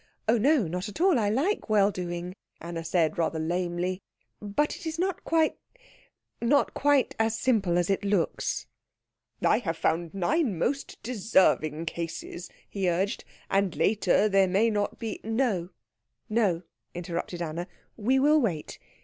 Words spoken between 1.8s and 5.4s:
doing," Anna said rather lamely, "but it is not